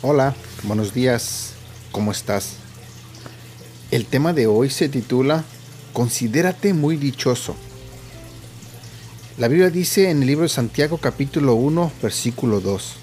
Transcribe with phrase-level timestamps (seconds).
[0.00, 1.54] Hola, buenos días,
[1.90, 2.52] ¿cómo estás?
[3.90, 5.42] El tema de hoy se titula
[5.92, 7.56] Considérate muy dichoso.
[9.38, 12.94] La Biblia dice en el libro de Santiago capítulo 1 versículo 2,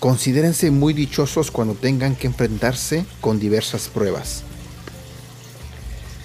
[0.00, 4.42] Considérense muy dichosos cuando tengan que enfrentarse con diversas pruebas.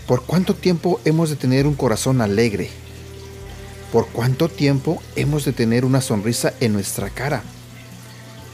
[0.08, 2.72] ¿Por cuánto tiempo hemos de tener un corazón alegre?
[3.94, 7.44] ¿Por cuánto tiempo hemos de tener una sonrisa en nuestra cara?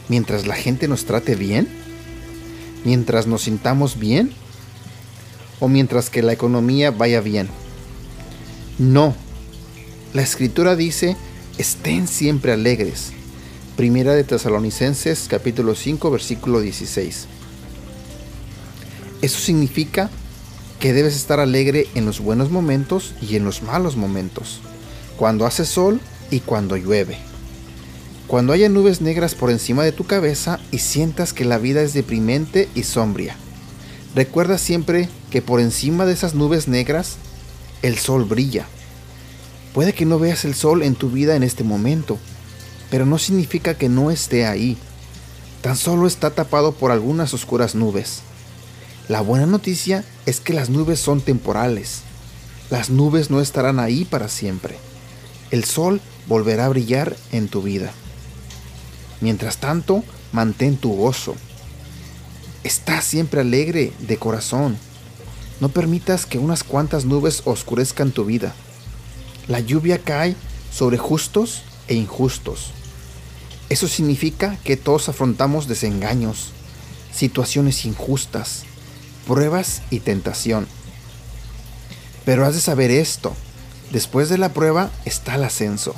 [0.09, 1.67] Mientras la gente nos trate bien?
[2.83, 4.31] ¿Mientras nos sintamos bien?
[5.59, 7.49] ¿O mientras que la economía vaya bien?
[8.77, 9.15] No.
[10.13, 11.15] La escritura dice,
[11.57, 13.11] estén siempre alegres.
[13.75, 17.27] Primera de Tesalonicenses capítulo 5 versículo 16.
[19.21, 20.09] Eso significa
[20.79, 24.59] que debes estar alegre en los buenos momentos y en los malos momentos,
[25.17, 25.99] cuando hace sol
[26.29, 27.17] y cuando llueve
[28.27, 31.93] cuando haya nubes negras por encima de tu cabeza y sientas que la vida es
[31.93, 33.35] deprimente y sombria.
[34.15, 37.17] Recuerda siempre que por encima de esas nubes negras
[37.81, 38.65] el sol brilla.
[39.73, 42.17] Puede que no veas el sol en tu vida en este momento,
[42.89, 44.77] pero no significa que no esté ahí.
[45.61, 48.21] Tan solo está tapado por algunas oscuras nubes.
[49.07, 52.01] La buena noticia es que las nubes son temporales.
[52.71, 54.77] Las nubes no estarán ahí para siempre.
[55.51, 57.91] El sol volverá a brillar en tu vida.
[59.21, 61.35] Mientras tanto, mantén tu gozo.
[62.63, 64.77] Está siempre alegre de corazón.
[65.59, 68.53] No permitas que unas cuantas nubes oscurezcan tu vida.
[69.47, 70.35] La lluvia cae
[70.71, 72.71] sobre justos e injustos.
[73.69, 76.49] Eso significa que todos afrontamos desengaños,
[77.13, 78.63] situaciones injustas,
[79.27, 80.67] pruebas y tentación.
[82.25, 83.33] Pero has de saber esto,
[83.91, 85.95] después de la prueba está el ascenso.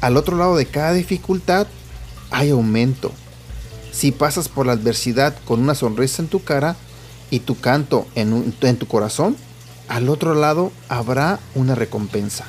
[0.00, 1.66] Al otro lado de cada dificultad
[2.30, 3.12] hay aumento.
[3.92, 6.76] Si pasas por la adversidad con una sonrisa en tu cara
[7.30, 9.36] y tu canto en, en tu corazón,
[9.88, 12.44] al otro lado habrá una recompensa.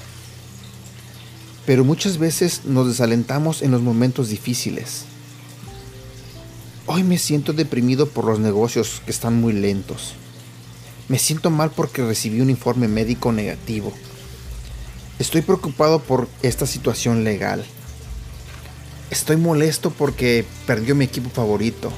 [1.66, 5.04] Pero muchas veces nos desalentamos en los momentos difíciles.
[6.86, 10.14] Hoy me siento deprimido por los negocios que están muy lentos.
[11.10, 13.94] Me siento mal porque recibí un informe médico negativo.
[15.20, 17.66] Estoy preocupado por esta situación legal.
[19.10, 21.92] Estoy molesto porque perdió mi equipo favorito.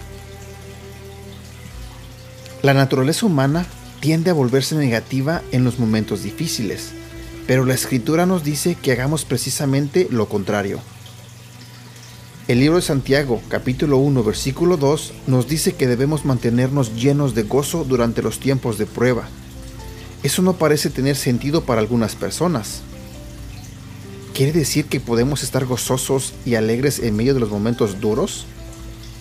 [2.62, 3.66] La naturaleza humana
[4.00, 6.92] tiende a volverse negativa en los momentos difíciles,
[7.48, 10.80] pero la escritura nos dice que hagamos precisamente lo contrario.
[12.48, 17.44] El libro de Santiago, capítulo 1, versículo 2, nos dice que debemos mantenernos llenos de
[17.44, 19.28] gozo durante los tiempos de prueba.
[20.24, 22.82] Eso no parece tener sentido para algunas personas,
[24.34, 28.46] ¿Quiere decir que podemos estar gozosos y alegres en medio de los momentos duros?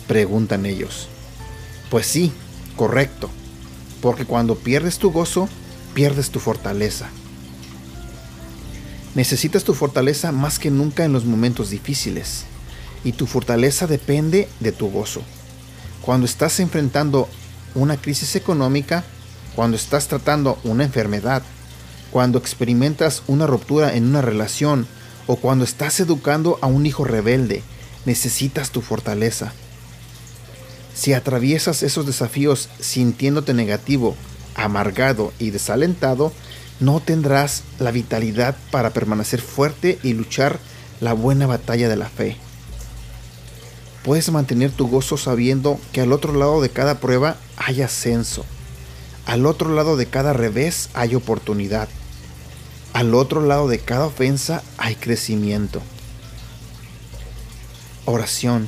[0.07, 1.07] Preguntan ellos.
[1.89, 2.31] Pues sí,
[2.75, 3.29] correcto,
[4.01, 5.49] porque cuando pierdes tu gozo,
[5.93, 7.09] pierdes tu fortaleza.
[9.15, 12.45] Necesitas tu fortaleza más que nunca en los momentos difíciles,
[13.03, 15.21] y tu fortaleza depende de tu gozo.
[16.01, 17.27] Cuando estás enfrentando
[17.75, 19.03] una crisis económica,
[19.55, 21.41] cuando estás tratando una enfermedad,
[22.11, 24.87] cuando experimentas una ruptura en una relación
[25.29, 27.61] o cuando estás educando a un hijo rebelde,
[28.03, 29.53] necesitas tu fortaleza.
[30.95, 34.15] Si atraviesas esos desafíos sintiéndote negativo,
[34.55, 36.33] amargado y desalentado,
[36.79, 40.57] no tendrás la vitalidad para permanecer fuerte y luchar
[40.99, 42.35] la buena batalla de la fe.
[44.03, 48.47] Puedes mantener tu gozo sabiendo que al otro lado de cada prueba hay ascenso.
[49.27, 51.87] Al otro lado de cada revés hay oportunidad.
[52.99, 55.81] Al otro lado de cada ofensa hay crecimiento.
[58.03, 58.67] Oración.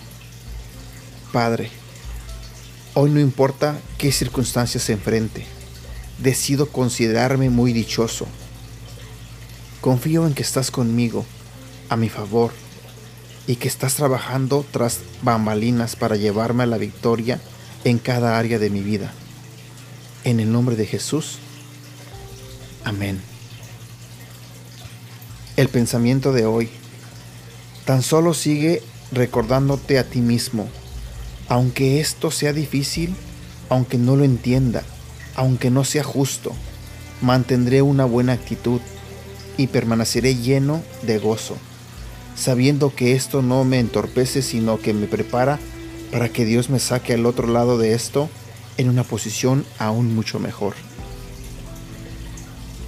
[1.34, 1.69] Padre,
[2.94, 5.46] hoy no importa qué circunstancias se enfrente,
[6.18, 8.25] decido considerarme muy dichoso.
[9.81, 11.25] Confío en que estás conmigo,
[11.89, 12.54] a mi favor,
[13.48, 17.42] y que estás trabajando tras bambalinas para llevarme a la victoria
[17.84, 19.12] en cada área de mi vida.
[20.24, 21.38] En el nombre de Jesús.
[22.86, 23.31] Amén.
[25.62, 26.72] El pensamiento de hoy.
[27.86, 28.81] Tan solo sigue
[29.12, 30.68] recordándote a ti mismo,
[31.50, 33.13] aunque esto sea difícil,
[33.69, 34.81] aunque no lo entienda,
[35.36, 36.52] aunque no sea justo,
[37.22, 38.81] mantendré una buena actitud
[39.56, 41.58] y permaneceré lleno de gozo,
[42.36, 45.60] sabiendo que esto no me entorpece, sino que me prepara
[46.12, 48.31] para que Dios me saque al otro lado de esto
[48.78, 50.74] en una posición aún mucho mejor.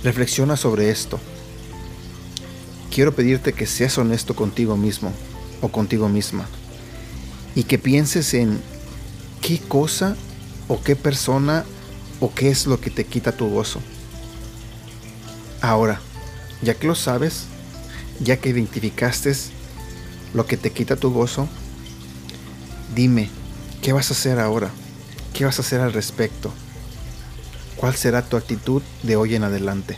[0.04, 1.20] Reflexiona sobre esto
[2.94, 5.12] quiero pedirte que seas honesto contigo mismo
[5.62, 6.45] o contigo misma
[7.56, 8.62] y que pienses en
[9.42, 10.16] qué cosa
[10.68, 11.66] o qué persona
[12.19, 13.80] o qué es lo que te quita tu gozo.
[15.60, 16.01] Ahora,
[16.62, 17.45] ya que lo sabes,
[18.19, 19.34] ya que identificaste
[20.36, 21.50] lo que te quita tu gozo,
[22.94, 23.28] dime,
[23.81, 24.69] ¿qué vas a hacer ahora?
[25.34, 26.54] ¿Qué vas a hacer al respecto?
[27.75, 29.98] ¿Cuál será tu actitud de hoy en adelante?